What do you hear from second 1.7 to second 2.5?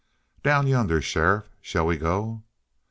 we go?"